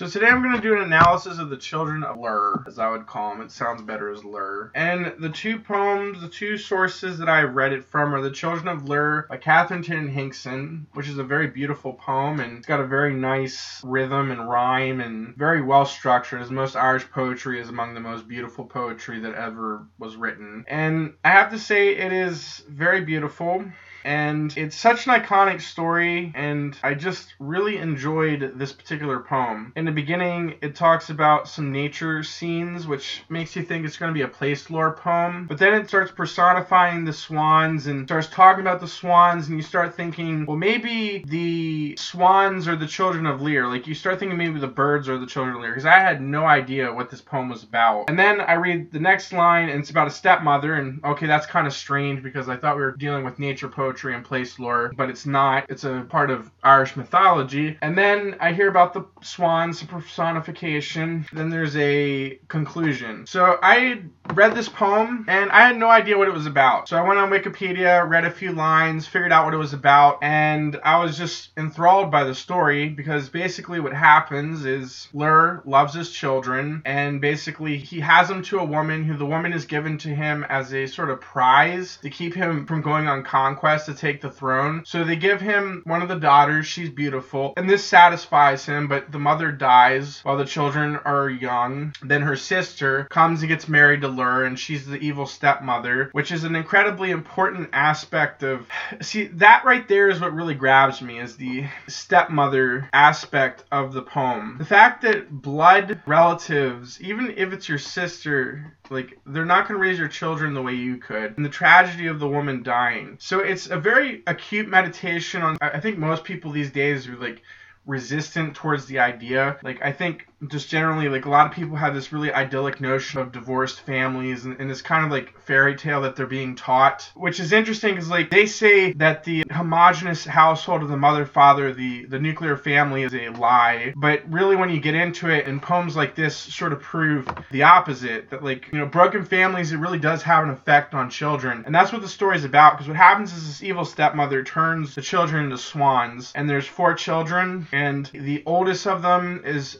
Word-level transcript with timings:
So 0.00 0.08
today 0.08 0.28
I'm 0.28 0.42
going 0.42 0.56
to 0.56 0.62
do 0.62 0.72
an 0.72 0.80
analysis 0.80 1.38
of 1.38 1.50
the 1.50 1.58
Children 1.58 2.04
of 2.04 2.18
Lir, 2.18 2.64
as 2.66 2.78
I 2.78 2.88
would 2.88 3.06
call 3.06 3.34
them. 3.34 3.42
It 3.42 3.50
sounds 3.50 3.82
better 3.82 4.10
as 4.10 4.24
Lir. 4.24 4.70
And 4.74 5.12
the 5.18 5.28
two 5.28 5.58
poems, 5.58 6.22
the 6.22 6.28
two 6.30 6.56
sources 6.56 7.18
that 7.18 7.28
I 7.28 7.42
read 7.42 7.74
it 7.74 7.84
from 7.84 8.14
are 8.14 8.22
The 8.22 8.30
Children 8.30 8.68
of 8.68 8.88
Lir 8.88 9.26
by 9.28 9.36
Katherine 9.36 9.82
Tynan 9.82 10.08
Hinkson, 10.08 10.86
which 10.94 11.06
is 11.06 11.18
a 11.18 11.22
very 11.22 11.48
beautiful 11.48 11.92
poem 11.92 12.40
and 12.40 12.56
it's 12.56 12.66
got 12.66 12.80
a 12.80 12.86
very 12.86 13.12
nice 13.12 13.82
rhythm 13.84 14.30
and 14.30 14.48
rhyme 14.48 15.02
and 15.02 15.36
very 15.36 15.60
well 15.60 15.84
structured, 15.84 16.40
as 16.40 16.50
most 16.50 16.76
Irish 16.76 17.04
poetry 17.10 17.60
is 17.60 17.68
among 17.68 17.92
the 17.92 18.00
most 18.00 18.26
beautiful 18.26 18.64
poetry 18.64 19.20
that 19.20 19.34
ever 19.34 19.86
was 19.98 20.16
written. 20.16 20.64
And 20.66 21.12
I 21.22 21.28
have 21.28 21.50
to 21.50 21.58
say, 21.58 21.94
it 21.94 22.14
is 22.14 22.62
very 22.70 23.02
beautiful. 23.02 23.66
And 24.04 24.56
it's 24.56 24.76
such 24.76 25.06
an 25.06 25.12
iconic 25.12 25.60
story, 25.60 26.32
and 26.34 26.76
I 26.82 26.94
just 26.94 27.34
really 27.38 27.76
enjoyed 27.76 28.52
this 28.56 28.72
particular 28.72 29.20
poem. 29.20 29.72
In 29.76 29.84
the 29.84 29.92
beginning, 29.92 30.54
it 30.62 30.74
talks 30.74 31.10
about 31.10 31.48
some 31.48 31.70
nature 31.70 32.22
scenes, 32.22 32.86
which 32.86 33.22
makes 33.28 33.54
you 33.54 33.62
think 33.62 33.84
it's 33.84 33.96
going 33.96 34.10
to 34.10 34.18
be 34.18 34.22
a 34.22 34.28
place 34.28 34.70
lore 34.70 34.94
poem. 34.94 35.46
But 35.46 35.58
then 35.58 35.74
it 35.74 35.88
starts 35.88 36.12
personifying 36.12 37.04
the 37.04 37.12
swans 37.12 37.86
and 37.86 38.06
starts 38.06 38.28
talking 38.28 38.62
about 38.62 38.80
the 38.80 38.88
swans, 38.88 39.48
and 39.48 39.56
you 39.56 39.62
start 39.62 39.94
thinking, 39.94 40.46
well, 40.46 40.56
maybe 40.56 41.22
the 41.26 41.96
swans 41.98 42.68
are 42.68 42.76
the 42.76 42.86
children 42.86 43.26
of 43.26 43.42
Lir. 43.42 43.66
Like, 43.66 43.86
you 43.86 43.94
start 43.94 44.18
thinking 44.18 44.38
maybe 44.38 44.58
the 44.58 44.66
birds 44.66 45.08
are 45.08 45.18
the 45.18 45.26
children 45.26 45.56
of 45.56 45.62
Lir, 45.62 45.72
because 45.72 45.86
I 45.86 45.98
had 45.98 46.22
no 46.22 46.46
idea 46.46 46.92
what 46.92 47.10
this 47.10 47.20
poem 47.20 47.48
was 47.48 47.62
about. 47.62 48.08
And 48.08 48.18
then 48.18 48.40
I 48.40 48.54
read 48.54 48.92
the 48.92 49.00
next 49.00 49.32
line, 49.32 49.68
and 49.68 49.80
it's 49.80 49.90
about 49.90 50.08
a 50.08 50.10
stepmother, 50.10 50.74
and 50.74 51.04
okay, 51.04 51.26
that's 51.26 51.46
kind 51.46 51.66
of 51.66 51.74
strange 51.74 52.22
because 52.22 52.48
I 52.48 52.56
thought 52.56 52.76
we 52.76 52.82
were 52.82 52.92
dealing 52.92 53.24
with 53.24 53.38
nature 53.38 53.68
poetry 53.68 53.89
poetry 53.90 54.14
and 54.14 54.24
place 54.24 54.58
lore, 54.60 54.92
but 54.96 55.10
it's 55.10 55.26
not. 55.26 55.66
It's 55.68 55.82
a 55.82 56.06
part 56.08 56.30
of 56.30 56.50
Irish 56.62 56.96
mythology. 56.96 57.76
And 57.82 57.98
then 57.98 58.36
I 58.40 58.52
hear 58.52 58.68
about 58.68 58.94
the 58.94 59.04
swans, 59.20 59.80
the 59.80 59.86
personification. 59.86 61.26
Then 61.32 61.50
there's 61.50 61.76
a 61.76 62.38
conclusion. 62.46 63.26
So 63.26 63.58
I 63.62 64.02
read 64.34 64.54
this 64.54 64.68
poem 64.68 65.24
and 65.28 65.50
I 65.50 65.66
had 65.66 65.76
no 65.76 65.88
idea 65.88 66.16
what 66.16 66.28
it 66.28 66.34
was 66.34 66.46
about. 66.46 66.88
So 66.88 66.96
I 66.96 67.06
went 67.06 67.18
on 67.18 67.30
Wikipedia, 67.30 68.08
read 68.08 68.24
a 68.24 68.30
few 68.30 68.52
lines, 68.52 69.06
figured 69.06 69.32
out 69.32 69.44
what 69.44 69.54
it 69.54 69.58
was 69.58 69.72
about, 69.72 70.18
and 70.22 70.78
I 70.84 71.02
was 71.02 71.18
just 71.18 71.50
enthralled 71.56 72.10
by 72.10 72.24
the 72.24 72.34
story 72.34 72.88
because 72.88 73.28
basically 73.28 73.80
what 73.80 73.92
happens 73.92 74.64
is 74.64 75.08
Lur 75.12 75.62
loves 75.64 75.94
his 75.94 76.10
children 76.10 76.82
and 76.84 77.20
basically 77.20 77.76
he 77.76 78.00
has 78.00 78.28
them 78.28 78.42
to 78.44 78.58
a 78.58 78.64
woman 78.64 79.04
who 79.04 79.16
the 79.16 79.26
woman 79.26 79.52
is 79.52 79.64
given 79.64 79.98
to 79.98 80.08
him 80.08 80.44
as 80.48 80.72
a 80.72 80.86
sort 80.86 81.10
of 81.10 81.20
prize 81.20 81.98
to 82.02 82.10
keep 82.10 82.34
him 82.34 82.66
from 82.66 82.82
going 82.82 83.08
on 83.08 83.24
conquest 83.24 83.86
to 83.86 83.94
take 83.94 84.20
the 84.20 84.30
throne. 84.30 84.82
So 84.84 85.04
they 85.04 85.16
give 85.16 85.40
him 85.40 85.82
one 85.84 86.02
of 86.02 86.08
the 86.08 86.18
daughters. 86.18 86.66
She's 86.66 86.90
beautiful. 86.90 87.52
And 87.56 87.68
this 87.68 87.84
satisfies 87.84 88.64
him, 88.64 88.86
but 88.88 89.10
the 89.10 89.18
mother 89.18 89.50
dies 89.52 90.20
while 90.22 90.36
the 90.36 90.44
children 90.44 90.96
are 91.04 91.28
young. 91.28 91.94
Then 92.02 92.22
her 92.22 92.36
sister 92.36 93.06
comes 93.10 93.40
and 93.40 93.48
gets 93.48 93.68
married 93.68 94.02
to 94.02 94.08
And 94.20 94.58
she's 94.58 94.86
the 94.86 94.98
evil 94.98 95.26
stepmother, 95.26 96.10
which 96.12 96.32
is 96.32 96.44
an 96.44 96.54
incredibly 96.54 97.10
important 97.10 97.70
aspect 97.72 98.42
of. 98.42 98.66
See, 99.00 99.26
that 99.28 99.64
right 99.64 99.86
there 99.88 100.08
is 100.08 100.20
what 100.20 100.34
really 100.34 100.54
grabs 100.54 101.02
me 101.02 101.18
is 101.18 101.36
the 101.36 101.66
stepmother 101.88 102.88
aspect 102.92 103.64
of 103.72 103.92
the 103.92 104.02
poem. 104.02 104.56
The 104.58 104.64
fact 104.64 105.02
that 105.02 105.30
blood 105.30 106.00
relatives, 106.06 107.00
even 107.00 107.34
if 107.36 107.52
it's 107.52 107.68
your 107.68 107.78
sister, 107.78 108.76
like 108.90 109.18
they're 109.26 109.44
not 109.44 109.68
going 109.68 109.78
to 109.78 109.82
raise 109.82 109.98
your 109.98 110.08
children 110.08 110.54
the 110.54 110.62
way 110.62 110.74
you 110.74 110.96
could. 110.96 111.36
And 111.36 111.44
the 111.44 111.50
tragedy 111.50 112.06
of 112.06 112.18
the 112.18 112.28
woman 112.28 112.62
dying. 112.62 113.16
So 113.20 113.40
it's 113.40 113.68
a 113.68 113.78
very 113.78 114.22
acute 114.26 114.68
meditation 114.68 115.42
on 115.42 115.56
I 115.60 115.80
think 115.80 115.98
most 115.98 116.24
people 116.24 116.50
these 116.50 116.70
days 116.70 117.08
are 117.08 117.16
like 117.16 117.42
resistant 117.86 118.54
towards 118.54 118.86
the 118.86 118.98
idea. 118.98 119.58
Like 119.62 119.80
I 119.82 119.92
think 119.92 120.26
just 120.48 120.68
generally 120.68 121.08
like 121.08 121.26
a 121.26 121.30
lot 121.30 121.46
of 121.46 121.52
people 121.52 121.76
have 121.76 121.94
this 121.94 122.12
really 122.12 122.32
idyllic 122.32 122.80
notion 122.80 123.20
of 123.20 123.32
divorced 123.32 123.80
families 123.80 124.44
and, 124.44 124.58
and 124.60 124.70
this 124.70 124.82
kind 124.82 125.04
of 125.04 125.10
like 125.10 125.38
fairy 125.40 125.76
tale 125.76 126.00
that 126.00 126.16
they're 126.16 126.26
being 126.26 126.54
taught 126.54 127.10
which 127.14 127.40
is 127.40 127.52
interesting 127.52 127.94
because 127.94 128.08
like 128.08 128.30
they 128.30 128.46
say 128.46 128.92
that 128.92 129.24
the 129.24 129.44
homogenous 129.50 130.24
household 130.24 130.82
of 130.82 130.88
the 130.88 130.96
mother 130.96 131.26
father 131.26 131.72
the 131.72 132.04
the 132.06 132.18
nuclear 132.18 132.56
family 132.56 133.02
is 133.02 133.14
a 133.14 133.28
lie. 133.30 133.92
But 133.96 134.22
really 134.30 134.56
when 134.56 134.70
you 134.70 134.80
get 134.80 134.94
into 134.94 135.28
it 135.28 135.46
and 135.46 135.60
poems 135.60 135.96
like 135.96 136.14
this 136.14 136.36
sort 136.36 136.72
of 136.72 136.80
prove 136.80 137.28
the 137.50 137.62
opposite 137.62 138.30
that 138.30 138.44
like 138.44 138.68
you 138.72 138.78
know 138.78 138.86
broken 138.86 139.24
families 139.24 139.72
it 139.72 139.78
really 139.78 139.98
does 139.98 140.22
have 140.22 140.44
an 140.44 140.50
effect 140.50 140.94
on 140.94 141.10
children. 141.10 141.62
And 141.66 141.74
that's 141.74 141.92
what 141.92 142.02
the 142.02 142.08
story 142.08 142.36
is 142.36 142.44
about 142.44 142.72
because 142.72 142.88
what 142.88 142.96
happens 142.96 143.32
is 143.32 143.46
this 143.46 143.62
evil 143.62 143.84
stepmother 143.84 144.42
turns 144.42 144.94
the 144.94 145.02
children 145.02 145.44
into 145.44 145.58
swans 145.58 146.32
and 146.34 146.48
there's 146.48 146.66
four 146.66 146.94
children 146.94 147.66
and 147.72 148.06
the 148.12 148.42
oldest 148.46 148.86
of 148.86 149.02
them 149.02 149.42
is 149.44 149.78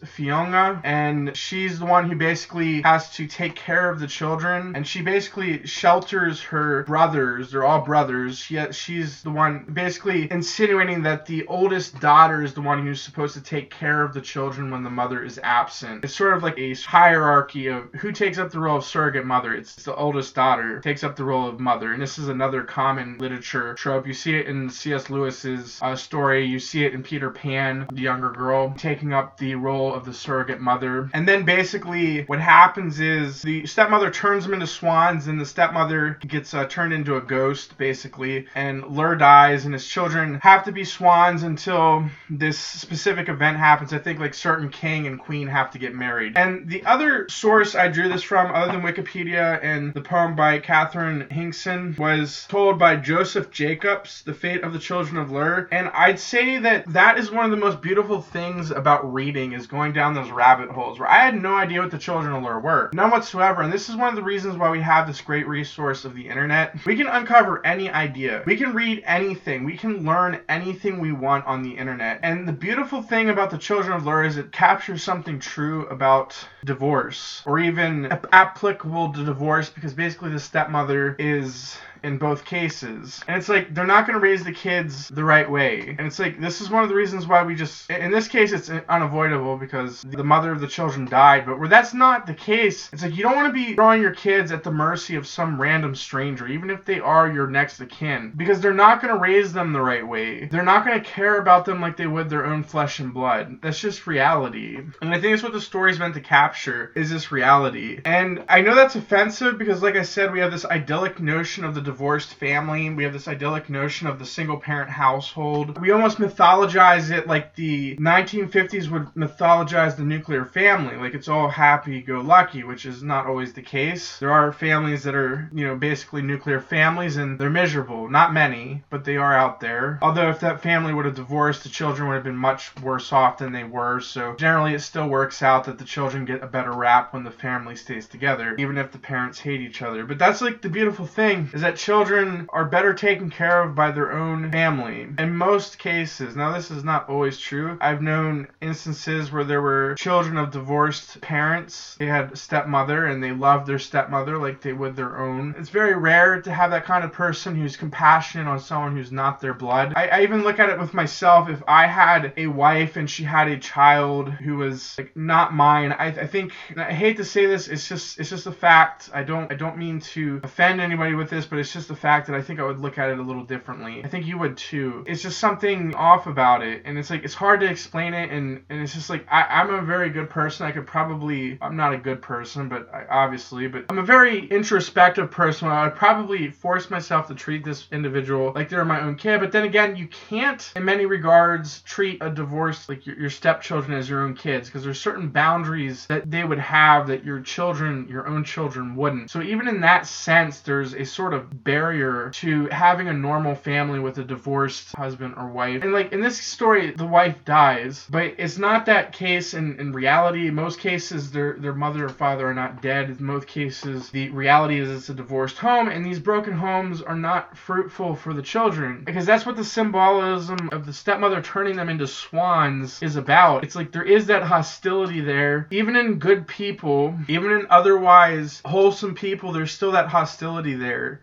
And 0.54 1.36
she's 1.36 1.78
the 1.78 1.86
one 1.86 2.08
who 2.08 2.16
basically 2.16 2.82
has 2.82 3.10
to 3.16 3.26
take 3.26 3.54
care 3.54 3.90
of 3.90 4.00
the 4.00 4.06
children, 4.06 4.74
and 4.74 4.86
she 4.86 5.02
basically 5.02 5.66
shelters 5.66 6.40
her 6.42 6.84
brothers. 6.84 7.50
They're 7.50 7.64
all 7.64 7.80
brothers. 7.80 8.38
She, 8.38 8.60
she's 8.72 9.22
the 9.22 9.30
one 9.30 9.64
basically 9.72 10.30
insinuating 10.30 11.02
that 11.02 11.26
the 11.26 11.46
oldest 11.46 12.00
daughter 12.00 12.42
is 12.42 12.54
the 12.54 12.60
one 12.60 12.84
who's 12.84 13.00
supposed 13.00 13.34
to 13.34 13.40
take 13.40 13.70
care 13.70 14.02
of 14.02 14.14
the 14.14 14.20
children 14.20 14.70
when 14.70 14.82
the 14.82 14.90
mother 14.90 15.22
is 15.22 15.38
absent. 15.42 16.04
It's 16.04 16.14
sort 16.14 16.36
of 16.36 16.42
like 16.42 16.58
a 16.58 16.74
hierarchy 16.74 17.68
of 17.68 17.92
who 17.94 18.12
takes 18.12 18.38
up 18.38 18.50
the 18.50 18.60
role 18.60 18.78
of 18.78 18.84
surrogate 18.84 19.26
mother. 19.26 19.54
It's 19.54 19.74
the 19.76 19.94
oldest 19.94 20.34
daughter 20.34 20.80
takes 20.80 21.04
up 21.04 21.16
the 21.16 21.24
role 21.24 21.48
of 21.48 21.60
mother, 21.60 21.92
and 21.92 22.02
this 22.02 22.18
is 22.18 22.28
another 22.28 22.62
common 22.62 23.18
literature 23.18 23.74
trope. 23.74 24.06
You 24.06 24.14
see 24.14 24.36
it 24.36 24.46
in 24.46 24.68
C.S. 24.68 25.10
Lewis's 25.10 25.78
uh, 25.82 25.96
story. 25.96 26.44
You 26.44 26.58
see 26.58 26.84
it 26.84 26.94
in 26.94 27.02
Peter 27.02 27.30
Pan, 27.30 27.86
the 27.92 28.02
younger 28.02 28.30
girl 28.30 28.74
taking 28.76 29.12
up 29.12 29.36
the 29.38 29.54
role 29.54 29.94
of 29.94 30.04
the 30.04 30.12
surrogate 30.12 30.39
surrogate 30.40 30.60
mother. 30.60 31.10
And 31.12 31.28
then 31.28 31.44
basically 31.44 32.24
what 32.24 32.40
happens 32.40 32.98
is 32.98 33.42
the 33.42 33.66
stepmother 33.66 34.10
turns 34.10 34.44
them 34.44 34.54
into 34.54 34.66
swans, 34.66 35.26
and 35.26 35.40
the 35.40 35.44
stepmother 35.44 36.18
gets 36.26 36.54
uh, 36.54 36.66
turned 36.66 36.92
into 36.92 37.16
a 37.16 37.20
ghost, 37.20 37.76
basically. 37.76 38.46
And 38.54 38.86
Lur 38.86 39.16
dies, 39.16 39.64
and 39.66 39.74
his 39.74 39.86
children 39.86 40.40
have 40.42 40.64
to 40.64 40.72
be 40.72 40.84
swans 40.84 41.42
until 41.42 42.08
this 42.30 42.58
specific 42.58 43.28
event 43.28 43.58
happens. 43.58 43.92
I 43.92 43.98
think 43.98 44.18
like 44.18 44.34
certain 44.34 44.70
king 44.70 45.06
and 45.06 45.20
queen 45.20 45.46
have 45.48 45.70
to 45.72 45.78
get 45.78 45.94
married. 45.94 46.36
And 46.36 46.68
the 46.68 46.84
other 46.86 47.28
source 47.28 47.74
I 47.74 47.88
drew 47.88 48.08
this 48.08 48.22
from, 48.22 48.54
other 48.54 48.72
than 48.72 48.82
Wikipedia 48.82 49.62
and 49.62 49.92
the 49.92 50.00
poem 50.00 50.34
by 50.34 50.58
Catherine 50.58 51.28
Hinkson, 51.30 51.96
was 51.98 52.46
told 52.48 52.78
by 52.78 52.96
Joseph 52.96 53.50
Jacobs, 53.50 54.22
The 54.22 54.34
Fate 54.34 54.62
of 54.62 54.72
the 54.72 54.78
Children 54.78 55.18
of 55.18 55.30
Lur. 55.30 55.68
And 55.70 55.88
I'd 55.88 56.18
say 56.18 56.58
that 56.58 56.86
that 56.92 57.18
is 57.18 57.30
one 57.30 57.44
of 57.44 57.50
the 57.50 57.56
most 57.56 57.82
beautiful 57.82 58.22
things 58.22 58.70
about 58.70 59.12
reading 59.12 59.52
is 59.52 59.66
going 59.66 59.92
down 59.92 60.14
those 60.14 60.29
rabbit 60.30 60.70
holes 60.70 60.98
where 60.98 61.08
I 61.08 61.18
had 61.18 61.40
no 61.40 61.54
idea 61.54 61.80
what 61.80 61.90
the 61.90 61.98
children 61.98 62.34
of 62.34 62.42
Lir 62.42 62.60
were. 62.60 62.90
None 62.92 63.10
whatsoever. 63.10 63.62
And 63.62 63.72
this 63.72 63.88
is 63.88 63.96
one 63.96 64.08
of 64.08 64.16
the 64.16 64.22
reasons 64.22 64.56
why 64.56 64.70
we 64.70 64.80
have 64.80 65.06
this 65.06 65.20
great 65.20 65.46
resource 65.46 66.04
of 66.04 66.14
the 66.14 66.28
internet. 66.28 66.84
We 66.84 66.96
can 66.96 67.06
uncover 67.06 67.64
any 67.64 67.90
idea. 67.90 68.42
We 68.46 68.56
can 68.56 68.74
read 68.74 69.02
anything. 69.06 69.64
We 69.64 69.76
can 69.76 70.04
learn 70.04 70.40
anything 70.48 70.98
we 70.98 71.12
want 71.12 71.46
on 71.46 71.62
the 71.62 71.76
internet. 71.76 72.20
And 72.22 72.46
the 72.46 72.52
beautiful 72.52 73.02
thing 73.02 73.30
about 73.30 73.50
the 73.50 73.58
children 73.58 73.92
of 73.92 74.06
Lir 74.06 74.24
is 74.24 74.36
it 74.36 74.52
captures 74.52 75.02
something 75.02 75.38
true 75.38 75.86
about 75.86 76.36
divorce 76.64 77.42
or 77.46 77.58
even 77.58 78.06
applicable 78.32 79.12
to 79.12 79.24
divorce 79.24 79.70
because 79.70 79.94
basically 79.94 80.30
the 80.30 80.40
stepmother 80.40 81.16
is 81.18 81.76
in 82.02 82.18
both 82.18 82.44
cases. 82.44 83.20
And 83.28 83.36
it's 83.36 83.48
like 83.48 83.74
they're 83.74 83.86
not 83.86 84.06
going 84.06 84.18
to 84.18 84.22
raise 84.22 84.44
the 84.44 84.52
kids 84.52 85.08
the 85.08 85.24
right 85.24 85.50
way. 85.50 85.94
And 85.98 86.06
it's 86.06 86.18
like 86.18 86.40
this 86.40 86.60
is 86.60 86.70
one 86.70 86.82
of 86.82 86.88
the 86.88 86.94
reasons 86.94 87.26
why 87.26 87.42
we 87.42 87.54
just 87.54 87.90
in 87.90 88.10
this 88.10 88.28
case 88.28 88.52
it's 88.52 88.70
unavoidable 88.88 89.56
because 89.56 90.02
the 90.02 90.24
mother 90.24 90.52
of 90.52 90.60
the 90.60 90.68
children 90.68 91.06
died, 91.06 91.46
but 91.46 91.58
where 91.58 91.68
that's 91.68 91.94
not 91.94 92.26
the 92.26 92.34
case, 92.34 92.88
it's 92.92 93.02
like 93.02 93.16
you 93.16 93.22
don't 93.22 93.36
want 93.36 93.48
to 93.48 93.52
be 93.52 93.74
throwing 93.74 94.02
your 94.02 94.14
kids 94.14 94.52
at 94.52 94.62
the 94.62 94.70
mercy 94.70 95.16
of 95.16 95.26
some 95.26 95.60
random 95.60 95.94
stranger 95.94 96.46
even 96.46 96.70
if 96.70 96.84
they 96.84 97.00
are 97.00 97.30
your 97.30 97.46
next 97.46 97.80
of 97.80 97.88
kin 97.88 98.32
because 98.36 98.60
they're 98.60 98.72
not 98.72 99.00
going 99.00 99.12
to 99.12 99.20
raise 99.20 99.52
them 99.52 99.72
the 99.72 99.80
right 99.80 100.06
way. 100.06 100.46
They're 100.46 100.62
not 100.62 100.84
going 100.84 100.98
to 101.02 101.08
care 101.08 101.38
about 101.38 101.64
them 101.64 101.80
like 101.80 101.96
they 101.96 102.06
would 102.06 102.30
their 102.30 102.46
own 102.46 102.62
flesh 102.62 103.00
and 103.00 103.12
blood. 103.12 103.58
That's 103.62 103.80
just 103.80 104.06
reality. 104.06 104.76
And 104.76 105.10
I 105.10 105.20
think 105.20 105.32
that's 105.32 105.42
what 105.42 105.52
the 105.52 105.60
story's 105.60 105.98
meant 105.98 106.14
to 106.14 106.20
capture 106.20 106.92
is 106.94 107.10
this 107.10 107.32
reality. 107.32 108.00
And 108.04 108.44
I 108.48 108.60
know 108.60 108.74
that's 108.74 108.94
offensive 108.94 109.58
because 109.58 109.82
like 109.82 109.96
I 109.96 110.02
said 110.02 110.32
we 110.32 110.40
have 110.40 110.52
this 110.52 110.64
idyllic 110.64 111.20
notion 111.20 111.64
of 111.64 111.74
the 111.74 111.80
divorced 111.90 112.34
family. 112.34 112.88
We 112.88 113.02
have 113.02 113.12
this 113.12 113.26
idyllic 113.26 113.68
notion 113.68 114.06
of 114.06 114.20
the 114.20 114.24
single 114.24 114.56
parent 114.56 114.90
household. 114.90 115.80
We 115.80 115.90
almost 115.90 116.18
mythologize 116.18 117.10
it 117.10 117.26
like 117.26 117.56
the 117.56 117.96
1950s 117.96 118.88
would 118.92 119.06
mythologize 119.16 119.96
the 119.96 120.04
nuclear 120.04 120.44
family, 120.44 120.94
like 120.96 121.14
it's 121.14 121.26
all 121.26 121.48
happy 121.48 122.00
go 122.00 122.20
lucky, 122.20 122.62
which 122.62 122.86
is 122.86 123.02
not 123.02 123.26
always 123.26 123.52
the 123.54 123.62
case. 123.62 124.20
There 124.20 124.30
are 124.30 124.52
families 124.52 125.02
that 125.02 125.16
are, 125.16 125.50
you 125.52 125.66
know, 125.66 125.74
basically 125.74 126.22
nuclear 126.22 126.60
families 126.60 127.16
and 127.16 127.36
they're 127.36 127.50
miserable. 127.50 128.08
Not 128.08 128.32
many, 128.32 128.84
but 128.88 129.04
they 129.04 129.16
are 129.16 129.34
out 129.34 129.58
there. 129.58 129.98
Although 130.00 130.30
if 130.30 130.38
that 130.40 130.62
family 130.62 130.94
would 130.94 131.06
have 131.06 131.16
divorced, 131.16 131.64
the 131.64 131.70
children 131.70 132.06
would 132.06 132.14
have 132.14 132.24
been 132.24 132.36
much 132.36 132.70
worse 132.82 133.12
off 133.12 133.38
than 133.38 133.50
they 133.50 133.64
were. 133.64 133.98
So 133.98 134.36
generally 134.36 134.74
it 134.74 134.80
still 134.82 135.08
works 135.08 135.42
out 135.42 135.64
that 135.64 135.78
the 135.78 135.84
children 135.84 136.24
get 136.24 136.44
a 136.44 136.46
better 136.46 136.72
rap 136.72 137.12
when 137.12 137.24
the 137.24 137.32
family 137.32 137.74
stays 137.74 138.06
together, 138.06 138.54
even 138.60 138.78
if 138.78 138.92
the 138.92 138.98
parents 138.98 139.40
hate 139.40 139.60
each 139.60 139.82
other. 139.82 140.04
But 140.04 140.20
that's 140.20 140.40
like 140.40 140.62
the 140.62 140.68
beautiful 140.68 141.06
thing 141.06 141.50
is 141.52 141.62
that 141.62 141.79
children 141.80 142.46
are 142.50 142.66
better 142.66 142.92
taken 142.92 143.30
care 143.30 143.62
of 143.62 143.74
by 143.74 143.90
their 143.90 144.12
own 144.12 144.52
family. 144.52 145.08
In 145.18 145.34
most 145.34 145.78
cases, 145.78 146.36
now 146.36 146.52
this 146.52 146.70
is 146.70 146.84
not 146.84 147.08
always 147.08 147.38
true. 147.38 147.78
I've 147.80 148.02
known 148.02 148.48
instances 148.60 149.32
where 149.32 149.44
there 149.44 149.62
were 149.62 149.94
children 149.94 150.36
of 150.36 150.50
divorced 150.50 151.20
parents. 151.22 151.96
They 151.98 152.06
had 152.06 152.32
a 152.32 152.36
stepmother 152.36 153.06
and 153.06 153.22
they 153.22 153.32
loved 153.32 153.66
their 153.66 153.78
stepmother 153.78 154.36
like 154.36 154.60
they 154.60 154.74
would 154.74 154.94
their 154.94 155.18
own. 155.18 155.54
It's 155.58 155.70
very 155.70 155.94
rare 155.94 156.42
to 156.42 156.52
have 156.52 156.70
that 156.72 156.84
kind 156.84 157.02
of 157.02 157.12
person 157.12 157.56
who's 157.56 157.76
compassionate 157.76 158.46
on 158.46 158.60
someone 158.60 158.94
who's 158.94 159.10
not 159.10 159.40
their 159.40 159.54
blood. 159.54 159.94
I, 159.96 160.08
I 160.08 160.22
even 160.22 160.42
look 160.42 160.58
at 160.58 160.68
it 160.68 160.78
with 160.78 160.92
myself. 160.92 161.48
If 161.48 161.62
I 161.66 161.86
had 161.86 162.34
a 162.36 162.46
wife 162.48 162.96
and 162.96 163.08
she 163.08 163.24
had 163.24 163.48
a 163.48 163.58
child 163.58 164.28
who 164.28 164.56
was 164.56 164.96
like 164.98 165.16
not 165.16 165.54
mine, 165.54 165.92
I, 165.92 166.08
I 166.08 166.26
think 166.26 166.52
I 166.76 166.92
hate 166.92 167.16
to 167.16 167.24
say 167.24 167.46
this. 167.46 167.68
It's 167.68 167.88
just 167.88 168.20
it's 168.20 168.28
just 168.28 168.46
a 168.46 168.52
fact. 168.52 169.08
I 169.14 169.22
don't 169.22 169.50
I 169.50 169.54
don't 169.54 169.78
mean 169.78 170.00
to 170.00 170.40
offend 170.44 170.82
anybody 170.82 171.14
with 171.14 171.30
this, 171.30 171.46
but 171.46 171.58
it's 171.58 171.69
just 171.72 171.88
the 171.88 171.96
fact 171.96 172.26
that 172.26 172.36
I 172.36 172.42
think 172.42 172.60
I 172.60 172.64
would 172.64 172.80
look 172.80 172.98
at 172.98 173.10
it 173.10 173.18
a 173.18 173.22
little 173.22 173.44
differently. 173.44 174.02
I 174.04 174.08
think 174.08 174.26
you 174.26 174.38
would 174.38 174.56
too. 174.56 175.04
It's 175.06 175.22
just 175.22 175.38
something 175.38 175.94
off 175.94 176.26
about 176.26 176.62
it, 176.62 176.82
and 176.84 176.98
it's 176.98 177.10
like 177.10 177.24
it's 177.24 177.34
hard 177.34 177.60
to 177.60 177.66
explain 177.66 178.14
it, 178.14 178.30
and 178.30 178.62
and 178.68 178.80
it's 178.80 178.94
just 178.94 179.10
like 179.10 179.26
I, 179.30 179.42
I'm 179.42 179.72
a 179.72 179.82
very 179.82 180.10
good 180.10 180.30
person. 180.30 180.66
I 180.66 180.72
could 180.72 180.86
probably 180.86 181.58
I'm 181.60 181.76
not 181.76 181.92
a 181.92 181.98
good 181.98 182.22
person, 182.22 182.68
but 182.68 182.92
I, 182.92 183.04
obviously, 183.10 183.68
but 183.68 183.86
I'm 183.90 183.98
a 183.98 184.02
very 184.02 184.46
introspective 184.46 185.30
person. 185.30 185.68
I 185.68 185.84
would 185.84 185.96
probably 185.96 186.50
force 186.50 186.90
myself 186.90 187.28
to 187.28 187.34
treat 187.34 187.64
this 187.64 187.86
individual 187.92 188.52
like 188.54 188.68
they're 188.68 188.84
my 188.84 189.00
own 189.00 189.16
kid, 189.16 189.40
but 189.40 189.52
then 189.52 189.64
again, 189.64 189.96
you 189.96 190.06
can't 190.06 190.72
in 190.76 190.84
many 190.84 191.06
regards 191.06 191.82
treat 191.82 192.18
a 192.22 192.30
divorce 192.30 192.88
like 192.88 193.06
your, 193.06 193.18
your 193.18 193.30
stepchildren 193.30 193.96
as 193.96 194.08
your 194.08 194.22
own 194.22 194.34
kids 194.34 194.68
because 194.68 194.84
there's 194.84 195.00
certain 195.00 195.28
boundaries 195.28 196.06
that 196.06 196.30
they 196.30 196.44
would 196.44 196.58
have 196.58 197.06
that 197.08 197.24
your 197.24 197.40
children, 197.40 198.06
your 198.08 198.26
own 198.26 198.44
children, 198.44 198.96
wouldn't. 198.96 199.30
So 199.30 199.42
even 199.42 199.68
in 199.68 199.80
that 199.80 200.06
sense, 200.06 200.60
there's 200.60 200.94
a 200.94 201.04
sort 201.04 201.34
of 201.34 201.59
barrier 201.64 202.30
to 202.34 202.66
having 202.66 203.08
a 203.08 203.12
normal 203.12 203.54
family 203.54 203.98
with 203.98 204.18
a 204.18 204.24
divorced 204.24 204.94
husband 204.94 205.34
or 205.36 205.48
wife. 205.48 205.82
And 205.82 205.92
like 205.92 206.12
in 206.12 206.20
this 206.20 206.38
story, 206.40 206.92
the 206.92 207.06
wife 207.06 207.44
dies, 207.44 208.06
but 208.10 208.34
it's 208.38 208.58
not 208.58 208.86
that 208.86 209.12
case 209.12 209.54
in, 209.54 209.78
in 209.78 209.92
reality. 209.92 210.50
Most 210.50 210.80
cases, 210.80 211.30
their 211.30 211.56
their 211.58 211.74
mother 211.74 212.06
or 212.06 212.08
father 212.08 212.48
are 212.48 212.54
not 212.54 212.82
dead. 212.82 213.10
In 213.10 213.24
most 213.24 213.46
cases, 213.46 214.10
the 214.10 214.30
reality 214.30 214.78
is 214.78 214.90
it's 214.90 215.08
a 215.08 215.14
divorced 215.14 215.58
home, 215.58 215.88
and 215.88 216.04
these 216.04 216.18
broken 216.18 216.54
homes 216.54 217.02
are 217.02 217.16
not 217.16 217.56
fruitful 217.56 218.14
for 218.14 218.32
the 218.32 218.42
children 218.42 219.02
because 219.04 219.26
that's 219.26 219.46
what 219.46 219.56
the 219.56 219.64
symbolism 219.64 220.68
of 220.72 220.86
the 220.86 220.92
stepmother 220.92 221.42
turning 221.42 221.76
them 221.76 221.88
into 221.88 222.06
swans 222.06 223.02
is 223.02 223.16
about. 223.16 223.64
It's 223.64 223.76
like 223.76 223.92
there 223.92 224.02
is 224.02 224.26
that 224.26 224.42
hostility 224.42 225.20
there, 225.20 225.66
even 225.70 225.96
in 225.96 226.18
good 226.18 226.46
people, 226.46 227.14
even 227.28 227.52
in 227.52 227.66
otherwise 227.70 228.62
wholesome 228.64 229.14
people. 229.14 229.52
There's 229.52 229.72
still 229.72 229.92
that 229.92 230.08
hostility 230.08 230.74
there 230.74 231.20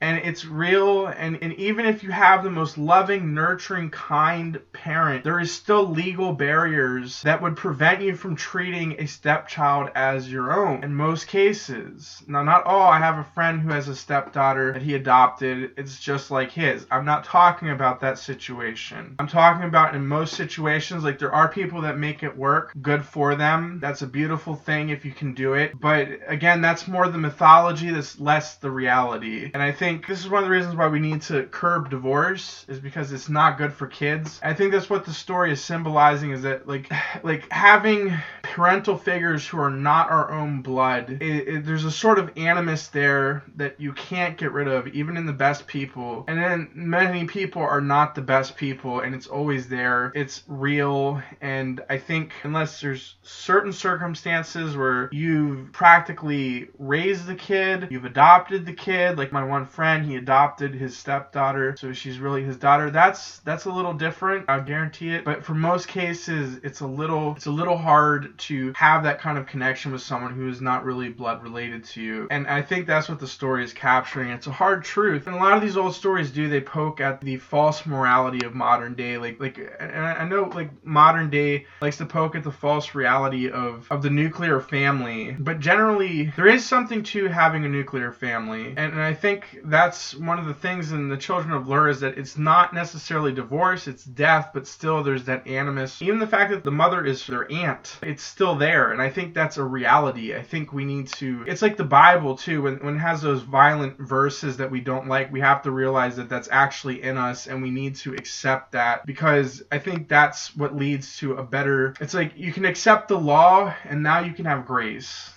and 0.00 0.18
it's 0.18 0.44
real 0.44 1.06
and, 1.06 1.38
and 1.42 1.52
even 1.54 1.86
if 1.86 2.02
you 2.02 2.10
have 2.10 2.42
the 2.42 2.50
most 2.50 2.78
loving 2.78 3.34
nurturing 3.34 3.90
kind 3.90 4.60
parent 4.72 5.24
there 5.24 5.40
is 5.40 5.52
still 5.52 5.88
legal 5.88 6.32
barriers 6.32 7.22
that 7.22 7.42
would 7.42 7.56
prevent 7.56 8.00
you 8.02 8.14
from 8.14 8.36
treating 8.36 9.00
a 9.00 9.06
stepchild 9.06 9.90
as 9.94 10.30
your 10.30 10.52
own 10.52 10.84
in 10.84 10.94
most 10.94 11.26
cases. 11.26 12.22
Now 12.26 12.42
not 12.42 12.64
all. 12.64 12.88
I 12.88 12.98
have 12.98 13.18
a 13.18 13.24
friend 13.34 13.60
who 13.60 13.70
has 13.70 13.88
a 13.88 13.96
stepdaughter 13.96 14.72
that 14.72 14.82
he 14.82 14.94
adopted. 14.94 15.72
It's 15.76 15.98
just 15.98 16.30
like 16.30 16.50
his. 16.50 16.86
I'm 16.90 17.04
not 17.04 17.24
talking 17.24 17.70
about 17.70 18.00
that 18.00 18.18
situation. 18.18 19.16
I'm 19.18 19.28
talking 19.28 19.66
about 19.66 19.94
in 19.94 20.06
most 20.06 20.34
situations 20.34 21.04
like 21.04 21.18
there 21.18 21.34
are 21.34 21.48
people 21.48 21.82
that 21.82 21.98
make 21.98 22.22
it 22.22 22.36
work 22.36 22.72
good 22.80 23.04
for 23.04 23.34
them. 23.34 23.78
That's 23.80 24.02
a 24.02 24.06
beautiful 24.06 24.54
thing 24.54 24.90
if 24.90 25.04
you 25.04 25.12
can 25.12 25.34
do 25.34 25.54
it. 25.54 25.78
But 25.78 26.08
again 26.26 26.60
that's 26.60 26.88
more 26.88 27.08
the 27.08 27.18
mythology 27.18 27.90
that's 27.90 28.18
less 28.18 28.56
the 28.56 28.70
reality. 28.70 29.50
And 29.52 29.62
i 29.62 29.72
think 29.72 29.87
think 29.88 30.06
this 30.06 30.20
is 30.20 30.28
one 30.28 30.42
of 30.42 30.48
the 30.48 30.54
reasons 30.54 30.76
why 30.76 30.86
we 30.86 30.98
need 30.98 31.22
to 31.22 31.44
curb 31.44 31.88
divorce 31.88 32.66
is 32.68 32.78
because 32.78 33.10
it's 33.10 33.30
not 33.30 33.56
good 33.56 33.72
for 33.72 33.86
kids. 33.86 34.38
I 34.42 34.52
think 34.52 34.72
that's 34.72 34.90
what 34.90 35.06
the 35.06 35.14
story 35.14 35.50
is 35.50 35.64
symbolizing 35.64 36.30
is 36.32 36.42
that 36.42 36.68
like 36.68 36.92
like 37.22 37.50
having 37.50 38.14
parental 38.42 38.96
figures 38.98 39.46
who 39.46 39.58
are 39.58 39.70
not 39.70 40.10
our 40.10 40.30
own 40.30 40.60
blood. 40.60 41.18
It, 41.22 41.48
it, 41.48 41.64
there's 41.64 41.84
a 41.84 41.90
sort 41.90 42.18
of 42.18 42.30
animus 42.36 42.88
there 42.88 43.44
that 43.56 43.80
you 43.80 43.92
can't 43.94 44.36
get 44.36 44.52
rid 44.52 44.68
of 44.68 44.88
even 44.88 45.16
in 45.16 45.24
the 45.24 45.32
best 45.32 45.66
people. 45.66 46.24
And 46.28 46.38
then 46.38 46.70
many 46.74 47.24
people 47.24 47.62
are 47.62 47.80
not 47.80 48.14
the 48.14 48.20
best 48.20 48.56
people 48.56 49.00
and 49.00 49.14
it's 49.14 49.26
always 49.26 49.68
there. 49.68 50.12
It's 50.14 50.42
real 50.48 51.22
and 51.40 51.80
I 51.88 51.96
think 51.96 52.32
unless 52.42 52.80
there's 52.82 53.14
certain 53.22 53.72
circumstances 53.72 54.76
where 54.76 55.08
you've 55.12 55.72
practically 55.72 56.68
raised 56.78 57.26
the 57.26 57.34
kid, 57.34 57.88
you've 57.90 58.04
adopted 58.04 58.66
the 58.66 58.74
kid, 58.74 59.16
like 59.16 59.32
my 59.32 59.44
one 59.44 59.64
friend, 59.78 60.04
he 60.04 60.16
adopted 60.16 60.74
his 60.74 60.96
stepdaughter, 60.96 61.76
so 61.78 61.92
she's 61.92 62.18
really 62.18 62.42
his 62.42 62.56
daughter. 62.56 62.90
That's 62.90 63.38
that's 63.40 63.66
a 63.66 63.70
little 63.70 63.94
different, 63.94 64.46
I 64.48 64.58
guarantee 64.58 65.10
it. 65.10 65.24
But 65.24 65.44
for 65.44 65.54
most 65.54 65.86
cases, 65.86 66.58
it's 66.64 66.80
a 66.80 66.86
little 66.86 67.36
it's 67.36 67.46
a 67.46 67.52
little 67.52 67.76
hard 67.76 68.36
to 68.38 68.72
have 68.74 69.04
that 69.04 69.20
kind 69.20 69.38
of 69.38 69.46
connection 69.46 69.92
with 69.92 70.02
someone 70.02 70.34
who 70.34 70.48
is 70.48 70.60
not 70.60 70.84
really 70.84 71.10
blood 71.10 71.44
related 71.44 71.84
to 71.84 72.02
you. 72.02 72.26
And 72.28 72.48
I 72.48 72.60
think 72.60 72.88
that's 72.88 73.08
what 73.08 73.20
the 73.20 73.28
story 73.28 73.62
is 73.62 73.72
capturing. 73.72 74.30
It's 74.30 74.48
a 74.48 74.50
hard 74.50 74.82
truth. 74.82 75.28
And 75.28 75.36
a 75.36 75.38
lot 75.38 75.52
of 75.52 75.62
these 75.62 75.76
old 75.76 75.94
stories 75.94 76.32
do 76.32 76.48
they 76.48 76.60
poke 76.60 77.00
at 77.00 77.20
the 77.20 77.36
false 77.36 77.86
morality 77.86 78.44
of 78.44 78.56
modern 78.56 78.94
day. 78.94 79.16
Like 79.16 79.38
like 79.38 79.60
and 79.78 80.04
I 80.04 80.24
know 80.24 80.50
like 80.52 80.84
modern 80.84 81.30
day 81.30 81.66
likes 81.80 81.98
to 81.98 82.06
poke 82.06 82.34
at 82.34 82.42
the 82.42 82.50
false 82.50 82.96
reality 82.96 83.48
of 83.48 83.86
of 83.92 84.02
the 84.02 84.10
nuclear 84.10 84.58
family. 84.58 85.36
But 85.38 85.60
generally 85.60 86.32
there 86.34 86.48
is 86.48 86.66
something 86.66 87.04
to 87.04 87.28
having 87.28 87.64
a 87.64 87.68
nuclear 87.68 88.10
family. 88.10 88.74
And, 88.76 88.92
and 88.94 89.00
I 89.00 89.14
think 89.14 89.67
that's 89.70 90.14
one 90.14 90.38
of 90.38 90.46
the 90.46 90.54
things 90.54 90.92
in 90.92 91.08
the 91.08 91.16
Children 91.16 91.52
of 91.52 91.68
Lur 91.68 91.88
is 91.88 92.00
that 92.00 92.18
it's 92.18 92.38
not 92.38 92.74
necessarily 92.74 93.32
divorce, 93.32 93.86
it's 93.86 94.04
death, 94.04 94.50
but 94.52 94.66
still 94.66 95.02
there's 95.02 95.24
that 95.24 95.46
animus. 95.46 96.00
Even 96.02 96.18
the 96.18 96.26
fact 96.26 96.50
that 96.50 96.64
the 96.64 96.70
mother 96.70 97.04
is 97.04 97.26
their 97.26 97.50
aunt, 97.50 97.96
it's 98.02 98.22
still 98.22 98.56
there, 98.56 98.92
and 98.92 99.00
I 99.00 99.10
think 99.10 99.34
that's 99.34 99.56
a 99.56 99.64
reality. 99.64 100.34
I 100.34 100.42
think 100.42 100.72
we 100.72 100.84
need 100.84 101.08
to. 101.08 101.44
It's 101.46 101.62
like 101.62 101.76
the 101.76 101.84
Bible 101.84 102.36
too, 102.36 102.62
when 102.62 102.76
when 102.78 102.96
it 102.96 103.00
has 103.00 103.22
those 103.22 103.42
violent 103.42 103.98
verses 103.98 104.56
that 104.58 104.70
we 104.70 104.80
don't 104.80 105.08
like, 105.08 105.32
we 105.32 105.40
have 105.40 105.62
to 105.62 105.70
realize 105.70 106.16
that 106.16 106.28
that's 106.28 106.48
actually 106.50 107.02
in 107.02 107.16
us, 107.16 107.46
and 107.46 107.62
we 107.62 107.70
need 107.70 107.96
to 107.96 108.14
accept 108.14 108.72
that 108.72 109.06
because 109.06 109.62
I 109.70 109.78
think 109.78 110.08
that's 110.08 110.56
what 110.56 110.76
leads 110.76 111.16
to 111.18 111.34
a 111.34 111.42
better. 111.42 111.94
It's 112.00 112.14
like 112.14 112.32
you 112.36 112.52
can 112.52 112.64
accept 112.64 113.08
the 113.08 113.18
law, 113.18 113.74
and 113.84 114.02
now 114.02 114.20
you 114.20 114.32
can 114.32 114.44
have 114.44 114.66
grace 114.66 115.30